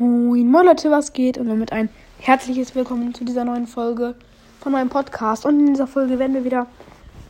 Moin, 0.00 0.52
Leute, 0.52 0.92
was 0.92 1.12
geht? 1.12 1.38
Und 1.38 1.48
damit 1.48 1.72
ein 1.72 1.88
herzliches 2.20 2.76
Willkommen 2.76 3.14
zu 3.14 3.24
dieser 3.24 3.44
neuen 3.44 3.66
Folge 3.66 4.14
von 4.60 4.70
meinem 4.70 4.90
Podcast. 4.90 5.44
Und 5.44 5.58
in 5.58 5.66
dieser 5.74 5.88
Folge 5.88 6.20
werden 6.20 6.34
wir 6.34 6.44
wieder 6.44 6.68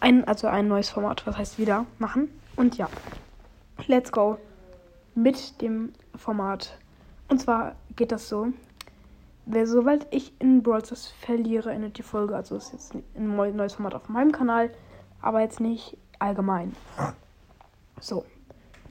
ein, 0.00 0.28
also 0.28 0.48
ein 0.48 0.68
neues 0.68 0.90
Format, 0.90 1.26
was 1.26 1.38
heißt 1.38 1.58
wieder, 1.58 1.86
machen. 1.98 2.28
Und 2.56 2.76
ja, 2.76 2.90
let's 3.86 4.12
go 4.12 4.36
mit 5.14 5.62
dem 5.62 5.94
Format. 6.14 6.76
Und 7.28 7.40
zwar 7.40 7.74
geht 7.96 8.12
das 8.12 8.28
so. 8.28 8.48
Wer, 9.46 9.66
sobald 9.66 10.06
ich 10.10 10.34
in 10.38 10.62
Brawl 10.62 10.84
Stars 10.84 11.06
verliere, 11.06 11.72
endet 11.72 11.96
die 11.96 12.02
Folge. 12.02 12.36
Also 12.36 12.54
ist 12.56 12.74
jetzt 12.74 12.92
ein 12.94 13.34
neues 13.34 13.72
Format 13.76 13.94
auf 13.94 14.10
meinem 14.10 14.32
Kanal, 14.32 14.70
aber 15.22 15.40
jetzt 15.40 15.60
nicht 15.60 15.96
allgemein. 16.18 16.76
So. 17.98 18.26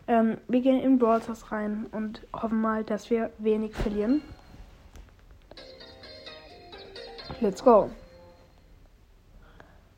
Ähm, 0.07 0.37
wir 0.47 0.61
gehen 0.61 0.79
in 0.79 0.97
Brawl 0.97 1.21
Stars 1.21 1.51
rein 1.51 1.87
und 1.91 2.21
hoffen 2.33 2.61
mal, 2.61 2.83
dass 2.83 3.09
wir 3.09 3.31
wenig 3.39 3.75
verlieren. 3.75 4.21
Let's 7.41 7.63
go. 7.63 7.89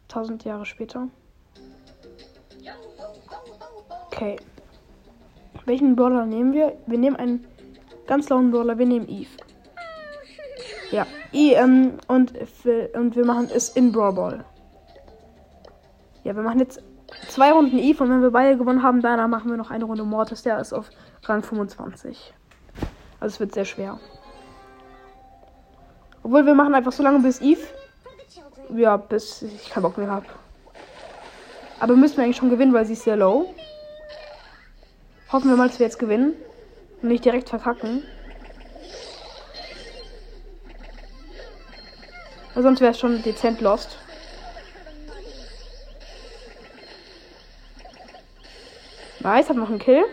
Tausend 0.07 0.43
Jahre 0.43 0.65
später. 0.65 1.07
Okay. 4.07 4.37
Welchen 5.65 5.95
Brawler 5.95 6.25
nehmen 6.25 6.53
wir? 6.53 6.75
Wir 6.87 6.97
nehmen 6.97 7.15
einen 7.15 7.45
ganz 8.07 8.27
lauen 8.29 8.49
Brawler. 8.51 8.77
Wir 8.79 8.87
nehmen 8.87 9.07
Eve. 9.07 9.29
Ja, 10.91 11.05
I, 11.31 11.53
ähm, 11.53 11.99
und, 12.07 12.33
und 12.95 13.15
wir 13.15 13.25
machen 13.25 13.49
es 13.53 13.69
in 13.69 13.91
Brawl 13.91 14.13
Ball. 14.13 14.45
Ja, 16.23 16.35
wir 16.35 16.41
machen 16.41 16.59
jetzt 16.59 16.81
zwei 17.27 17.51
Runden 17.51 17.79
Eve 17.79 18.03
und 18.03 18.09
wenn 18.09 18.21
wir 18.21 18.31
beide 18.31 18.57
gewonnen 18.57 18.83
haben, 18.83 19.01
danach 19.01 19.27
machen 19.27 19.49
wir 19.49 19.57
noch 19.57 19.71
eine 19.71 19.85
Runde 19.85 20.03
Mortis. 20.03 20.43
Der 20.43 20.59
ist 20.59 20.73
auf 20.73 20.89
Rang 21.23 21.43
25. 21.43 22.33
Also 23.19 23.33
es 23.33 23.39
wird 23.39 23.53
sehr 23.53 23.65
schwer. 23.65 23.99
Obwohl 26.23 26.45
wir 26.45 26.53
machen 26.53 26.75
einfach 26.75 26.91
so 26.91 27.03
lange 27.03 27.19
bis 27.19 27.41
Eve. 27.41 27.61
Ja, 28.75 28.97
bis 28.97 29.41
ich 29.41 29.69
keinen 29.69 29.83
Bock 29.83 29.97
mehr 29.97 30.09
habe. 30.09 30.25
Aber 31.79 31.95
müssen 31.95 32.17
wir 32.17 32.23
eigentlich 32.23 32.37
schon 32.37 32.49
gewinnen, 32.49 32.73
weil 32.73 32.85
sie 32.85 32.93
ist 32.93 33.03
sehr 33.03 33.15
low. 33.15 33.53
Hoffen 35.31 35.49
wir 35.49 35.55
mal, 35.55 35.67
dass 35.67 35.79
wir 35.79 35.85
jetzt 35.85 35.99
gewinnen. 35.99 36.33
Und 37.01 37.09
nicht 37.09 37.23
direkt 37.23 37.49
verkacken. 37.49 38.03
Sonst 42.55 42.81
wäre 42.81 42.91
es 42.91 42.99
schon 42.99 43.21
dezent 43.23 43.61
lost. 43.61 43.97
Nice, 49.21 49.49
hat 49.49 49.57
noch 49.57 49.69
einen 49.69 49.79
Kill. 49.79 50.05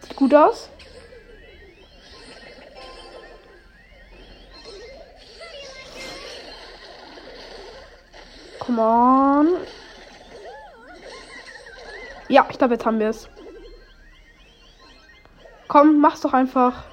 Sieht 0.00 0.16
gut 0.16 0.34
aus. 0.34 0.68
Come 8.60 8.80
on. 8.80 9.48
Ja, 12.28 12.46
ich 12.48 12.58
glaube, 12.58 12.74
jetzt 12.74 12.86
haben 12.86 13.00
wir 13.00 13.08
es. 13.08 13.28
Komm, 15.66 16.00
mach's 16.00 16.20
doch 16.20 16.32
einfach. 16.32 16.84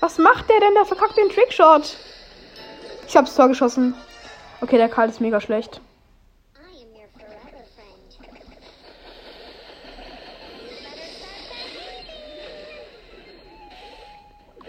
Was 0.00 0.18
macht 0.18 0.48
der 0.48 0.58
denn? 0.58 0.74
Der 0.74 0.86
verkackt 0.86 1.16
den 1.16 1.28
Trickshot. 1.28 1.96
Ich 3.06 3.16
hab's 3.16 3.36
Tor 3.36 3.48
geschossen. 3.48 3.94
Okay, 4.60 4.76
der 4.76 4.88
Karl 4.88 5.08
ist 5.08 5.20
mega 5.20 5.40
schlecht. 5.40 5.80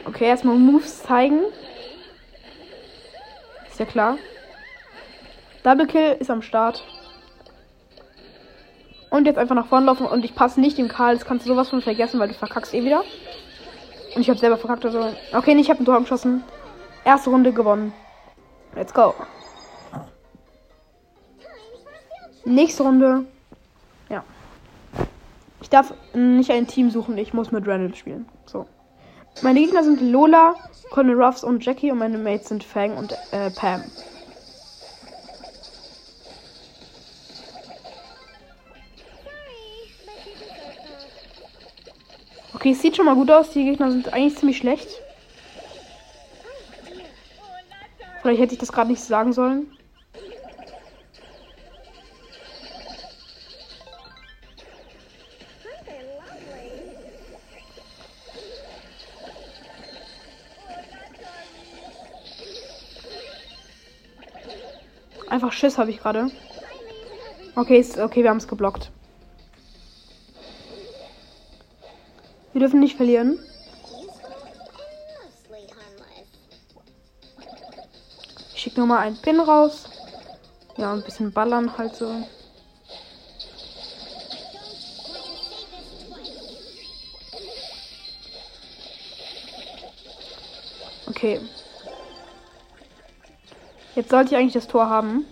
Okay, 0.06 0.26
erstmal 0.26 0.56
Moves 0.56 1.04
zeigen. 1.04 1.42
Ist 3.70 3.80
ja 3.80 3.86
klar. 3.86 4.18
Double 5.64 5.88
Kill 5.88 6.18
ist 6.20 6.30
am 6.30 6.42
Start. 6.42 6.84
Und 9.10 9.26
jetzt 9.26 9.38
einfach 9.38 9.56
nach 9.56 9.68
vorne 9.68 9.86
laufen 9.86 10.06
und 10.06 10.24
ich 10.24 10.34
passe 10.36 10.60
nicht 10.60 10.78
dem 10.78 10.88
Karl. 10.88 11.16
Das 11.16 11.26
kannst 11.26 11.46
du 11.46 11.50
sowas 11.52 11.70
von 11.70 11.82
vergessen, 11.82 12.20
weil 12.20 12.30
du 12.30 12.34
verkackst 12.34 12.74
eh 12.74 12.84
wieder. 12.84 13.04
Und 14.16 14.22
ich 14.22 14.30
habe 14.30 14.40
selber 14.40 14.58
verkackt. 14.58 14.86
Also. 14.86 15.14
Okay, 15.34 15.56
ich 15.60 15.70
habe 15.70 15.82
ein 15.82 15.86
Tor 15.86 16.00
geschossen. 16.00 16.44
Erste 17.04 17.30
Runde 17.30 17.52
gewonnen. 17.52 17.94
Let's 18.76 18.94
go. 18.94 19.14
Nächste 22.46 22.84
Runde. 22.84 23.26
Ja. 24.10 24.24
Ich 25.62 25.70
darf 25.70 25.94
nicht 26.14 26.52
ein 26.52 26.68
Team 26.68 26.90
suchen. 26.90 27.18
Ich 27.18 27.34
muss 27.34 27.52
mit 27.52 27.68
Randall 27.68 27.96
spielen. 27.96 28.28
So. 28.46 28.66
Meine 29.42 29.60
Gegner 29.60 29.84
sind 29.84 30.02
Lola, 30.02 30.56
Colonel 30.92 31.22
Ruffs 31.22 31.44
und 31.44 31.66
Jackie 31.66 31.92
und 31.92 31.98
meine 31.98 32.18
Mates 32.18 32.50
sind 32.50 32.64
Fang 32.64 32.96
und 32.96 33.14
äh, 33.32 33.50
Pam. 33.50 33.84
Okay, 42.54 42.72
es 42.74 42.82
sieht 42.82 42.96
schon 42.96 43.08
mal 43.08 43.16
gut 43.16 43.32
aus. 43.32 43.50
Die 43.50 43.66
Gegner 43.66 43.90
sind 43.90 44.14
eigentlich 44.14 44.38
ziemlich 44.38 44.58
schlecht. 44.58 44.88
Vielleicht 48.22 48.40
hätte 48.40 48.54
ich 48.54 48.60
das 48.60 48.72
gerade 48.72 48.92
nicht 48.92 49.02
sagen 49.02 49.34
sollen. 49.34 49.66
Einfach 65.32 65.54
Schiss 65.54 65.78
habe 65.78 65.90
ich 65.92 66.00
gerade. 66.00 66.30
Okay, 67.56 67.80
ist, 67.80 67.98
okay, 67.98 68.22
wir 68.22 68.30
haben 68.30 68.38
es 68.38 68.50
geblockt. 68.50 68.92
Wir 72.52 72.60
dürfen 72.60 72.82
nicht 72.82 72.98
verlieren. 72.98 73.40
Ich 78.54 78.62
schicke 78.62 78.82
nochmal 78.82 79.08
einen 79.08 79.22
Pin 79.22 79.40
raus. 79.40 79.86
Ja, 80.76 80.92
ein 80.92 81.02
bisschen 81.02 81.32
ballern 81.32 81.78
halt 81.78 81.96
so. 81.96 82.28
Okay. 91.08 91.40
Jetzt 93.96 94.10
sollte 94.10 94.32
ich 94.32 94.38
eigentlich 94.38 94.54
das 94.54 94.68
Tor 94.68 94.90
haben. 94.90 95.26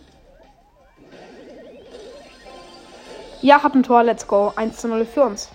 Ja, 3.42 3.64
hab 3.64 3.74
ein 3.74 3.84
Tor. 3.84 4.04
Let's 4.04 4.28
go. 4.28 4.52
1 4.56 4.78
zu 4.78 4.90
0 4.90 5.06
für 5.06 5.24
uns. 5.24 5.50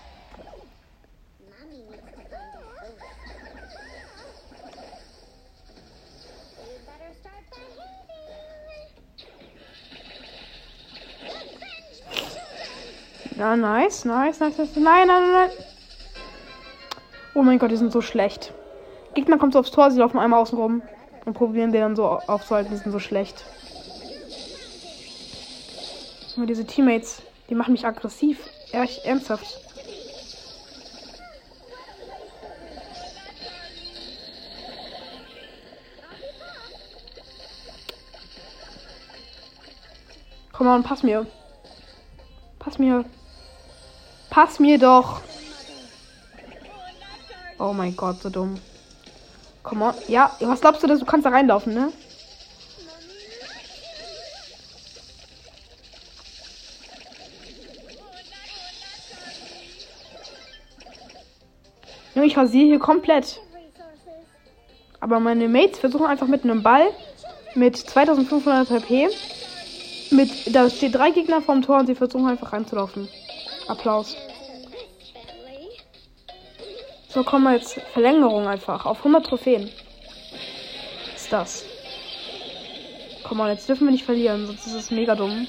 Ja, 13.36 13.56
nice, 13.56 14.06
nice, 14.06 14.40
nice, 14.40 14.56
nice. 14.56 14.76
Nein, 14.76 15.08
nein, 15.08 15.32
nein. 15.32 15.50
Oh 17.34 17.42
mein 17.42 17.58
Gott, 17.58 17.70
die 17.70 17.76
sind 17.76 17.92
so 17.92 18.00
schlecht. 18.00 18.54
Gegner 19.12 19.36
kommt 19.36 19.52
so 19.52 19.58
aufs 19.58 19.72
Tor, 19.72 19.90
sie 19.90 19.98
laufen 19.98 20.18
einmal 20.18 20.40
außen 20.40 20.56
rum 20.56 20.82
und 21.24 21.34
probieren 21.34 21.72
den 21.72 21.80
dann 21.80 21.96
so 21.96 22.06
aufzuhalten. 22.06 22.72
Die 22.72 22.78
sind 22.78 22.92
so 22.92 22.98
schlecht. 22.98 23.44
Nur 26.36 26.46
diese 26.46 26.64
Teammates, 26.64 27.22
die 27.48 27.54
machen 27.54 27.72
mich 27.72 27.86
aggressiv. 27.86 28.48
Echt 28.72 29.04
ernsthaft. 29.04 29.60
Komm 40.52 40.66
mal, 40.66 40.82
pass 40.82 41.02
mir. 41.02 41.26
Pass 42.58 42.78
mir. 42.78 43.04
Pass 44.30 44.58
mir 44.58 44.78
doch. 44.78 45.20
Oh 47.58 47.72
mein 47.72 47.96
Gott, 47.96 48.22
so 48.22 48.30
dumm. 48.30 48.58
Komm 49.64 49.82
on. 49.82 49.94
Ja, 50.08 50.30
was 50.40 50.60
glaubst 50.60 50.82
du, 50.82 50.86
dass 50.86 51.00
du 51.00 51.06
kannst 51.06 51.26
da 51.26 51.30
reinlaufen, 51.30 51.74
ne? 51.74 51.90
Ich 62.22 62.36
rasiere 62.36 62.66
hier 62.66 62.78
komplett. 62.78 63.40
Aber 65.00 65.20
meine 65.20 65.48
Mates 65.48 65.78
versuchen 65.78 66.06
einfach 66.06 66.26
mit 66.26 66.44
einem 66.44 66.62
Ball 66.62 66.86
mit 67.54 67.76
2500 67.76 68.70
HP. 68.70 69.08
Mit, 70.10 70.54
da 70.54 70.70
steht 70.70 70.94
drei 70.94 71.10
Gegner 71.10 71.42
vorm 71.42 71.62
Tor 71.62 71.78
und 71.80 71.86
sie 71.86 71.94
versuchen 71.94 72.26
einfach 72.26 72.52
reinzulaufen. 72.52 73.08
Applaus. 73.68 74.16
So, 77.14 77.22
komm 77.22 77.44
mal 77.44 77.54
jetzt. 77.54 77.80
Verlängerung 77.92 78.48
einfach. 78.48 78.86
Auf 78.86 78.98
100 78.98 79.24
Trophäen. 79.24 79.70
Ist 81.14 81.32
das? 81.32 81.64
Komm 83.22 83.38
mal, 83.38 83.52
jetzt 83.52 83.68
dürfen 83.68 83.86
wir 83.86 83.92
nicht 83.92 84.04
verlieren, 84.04 84.48
sonst 84.48 84.66
ist 84.66 84.74
es 84.74 84.90
mega 84.90 85.14
dumm. 85.14 85.46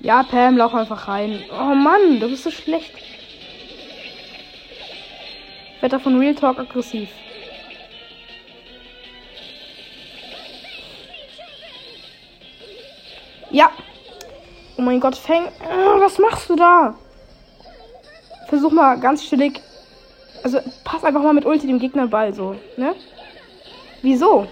Ja, 0.00 0.24
Pam, 0.24 0.56
lauf 0.56 0.74
einfach 0.74 1.06
rein. 1.06 1.44
Oh 1.52 1.74
Mann, 1.74 2.18
du 2.18 2.28
bist 2.28 2.42
so 2.42 2.50
schlecht. 2.50 2.97
Wetter 5.80 6.00
von 6.00 6.18
Real 6.18 6.34
Talk 6.34 6.58
aggressiv. 6.58 7.08
Ja. 13.50 13.70
Oh 14.76 14.82
mein 14.82 15.00
Gott, 15.00 15.16
Fang. 15.16 15.46
Äh, 15.46 16.00
was 16.00 16.18
machst 16.18 16.50
du 16.50 16.56
da? 16.56 16.94
Versuch 18.48 18.72
mal 18.72 18.98
ganz 18.98 19.22
chillig. 19.28 19.60
Also, 20.42 20.60
pass 20.84 21.04
einfach 21.04 21.22
mal 21.22 21.32
mit 21.32 21.44
Ulti 21.44 21.66
dem 21.66 21.78
Gegner 21.78 22.06
Ball 22.06 22.32
so, 22.32 22.54
ne? 22.76 22.94
Wieso? 24.02 24.46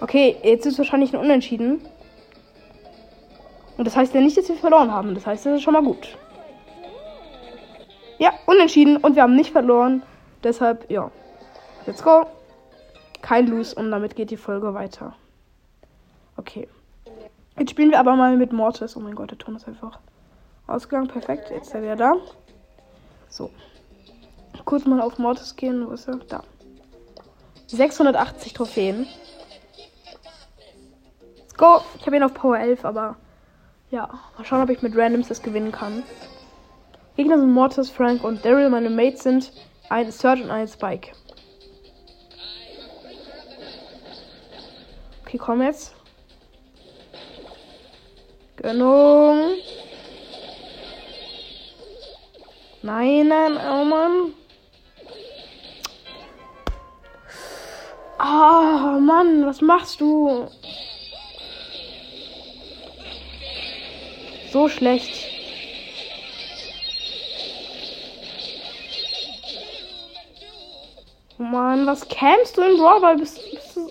Okay, 0.00 0.36
jetzt 0.42 0.66
ist 0.66 0.78
wahrscheinlich 0.78 1.12
ein 1.12 1.20
Unentschieden. 1.20 1.86
Und 3.80 3.86
das 3.86 3.96
heißt 3.96 4.12
ja 4.12 4.20
nicht, 4.20 4.36
dass 4.36 4.46
wir 4.46 4.56
verloren 4.56 4.92
haben. 4.92 5.14
Das 5.14 5.26
heißt, 5.26 5.46
das 5.46 5.54
ist 5.54 5.62
schon 5.62 5.72
mal 5.72 5.82
gut. 5.82 6.18
Ja, 8.18 8.34
unentschieden 8.44 8.98
und 8.98 9.16
wir 9.16 9.22
haben 9.22 9.34
nicht 9.34 9.52
verloren. 9.52 10.02
Deshalb, 10.44 10.90
ja. 10.90 11.10
Let's 11.86 12.02
go. 12.02 12.26
Kein 13.22 13.46
Lose 13.46 13.74
und 13.74 13.90
damit 13.90 14.16
geht 14.16 14.30
die 14.30 14.36
Folge 14.36 14.74
weiter. 14.74 15.14
Okay. 16.36 16.68
Jetzt 17.58 17.70
spielen 17.70 17.90
wir 17.90 17.98
aber 17.98 18.16
mal 18.16 18.36
mit 18.36 18.52
Mortis. 18.52 18.98
Oh 18.98 19.00
mein 19.00 19.14
Gott, 19.14 19.30
der 19.30 19.38
Ton 19.38 19.56
ist 19.56 19.66
einfach 19.66 19.98
ausgegangen. 20.66 21.08
Perfekt. 21.08 21.48
Jetzt 21.48 21.68
ist 21.68 21.74
er 21.74 21.80
wieder 21.80 21.96
da. 21.96 22.16
So. 23.30 23.48
Kurz 24.66 24.84
mal 24.84 25.00
auf 25.00 25.16
Mortis 25.16 25.56
gehen. 25.56 25.88
Wo 25.88 25.92
ist 25.92 26.06
er? 26.06 26.16
Da. 26.28 26.42
680 27.68 28.52
Trophäen. 28.52 29.06
Let's 31.38 31.54
go. 31.54 31.80
Ich 31.98 32.04
habe 32.04 32.16
ihn 32.16 32.22
auf 32.22 32.34
Power 32.34 32.58
11, 32.58 32.84
aber 32.84 33.16
ja. 33.90 34.08
Mal 34.36 34.44
schauen, 34.44 34.62
ob 34.62 34.70
ich 34.70 34.82
mit 34.82 34.96
Randoms 34.96 35.28
das 35.28 35.42
gewinnen 35.42 35.72
kann. 35.72 36.02
Gegner 37.16 37.38
sind 37.38 37.52
Mortis, 37.52 37.90
Frank 37.90 38.24
und 38.24 38.44
Daryl. 38.44 38.70
Meine 38.70 38.90
Mates 38.90 39.22
sind 39.22 39.52
ein 39.88 40.10
Surge 40.10 40.44
und 40.44 40.50
ein 40.50 40.68
Spike. 40.68 41.12
Okay, 45.22 45.38
komm 45.38 45.62
jetzt. 45.62 45.94
Gönnung. 48.56 49.50
Nein, 52.82 53.28
nein, 53.28 53.52
oh 53.56 53.84
Mann. 53.84 54.34
Oh, 58.18 59.00
Mann, 59.00 59.46
was 59.46 59.60
machst 59.60 60.00
du? 60.00 60.48
So 64.52 64.68
schlecht. 64.68 65.28
Oh 71.38 71.42
Mann, 71.42 71.86
was 71.86 72.08
campst 72.08 72.56
du 72.56 72.62
in 72.62 72.76
Brawl? 72.76 73.16
Bist, 73.16 73.40
bist 73.50 73.76
du... 73.76 73.88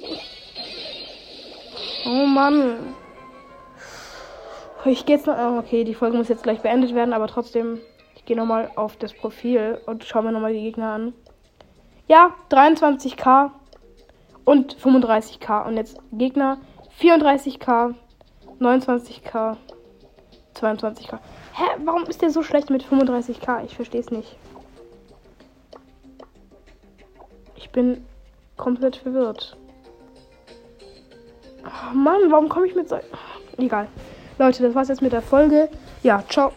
Oh 2.05 2.25
Mann. 2.25 2.95
Ich 4.85 5.05
gehe 5.05 5.15
jetzt 5.15 5.27
noch. 5.27 5.37
Okay, 5.57 5.83
die 5.83 5.93
Folge 5.93 6.17
muss 6.17 6.29
jetzt 6.29 6.43
gleich 6.43 6.59
beendet 6.59 6.93
werden, 6.93 7.13
aber 7.13 7.27
trotzdem. 7.27 7.79
Ich 8.15 8.25
gehe 8.25 8.35
nochmal 8.35 8.69
auf 8.75 8.97
das 8.97 9.13
Profil 9.13 9.79
und 9.85 10.03
schaue 10.03 10.23
mir 10.23 10.31
nochmal 10.31 10.53
die 10.53 10.61
Gegner 10.61 10.91
an. 10.91 11.13
Ja, 12.07 12.35
23k 12.51 13.51
und 14.45 14.75
35k. 14.75 15.67
Und 15.67 15.77
jetzt 15.77 15.97
Gegner 16.11 16.59
34k, 16.99 17.95
29k, 18.59 19.57
22k. 20.59 21.17
Hä, 21.53 21.63
warum 21.85 22.03
ist 22.03 22.21
der 22.21 22.29
so 22.29 22.43
schlecht 22.43 22.69
mit 22.69 22.83
35k? 22.83 23.63
Ich 23.65 23.75
verstehe 23.75 24.01
es 24.01 24.11
nicht. 24.11 24.35
Ich 27.55 27.69
bin 27.71 28.05
komplett 28.57 28.95
verwirrt. 28.95 29.57
Oh 31.65 31.93
Mann, 31.93 32.21
warum 32.29 32.49
komme 32.49 32.67
ich 32.67 32.75
mit 32.75 32.89
so. 32.89 32.99
Egal. 33.57 33.87
Leute, 34.37 34.63
das 34.63 34.73
war's 34.75 34.87
jetzt 34.87 35.01
mit 35.01 35.11
der 35.11 35.21
Folge. 35.21 35.69
Ja, 36.03 36.23
ciao. 36.29 36.51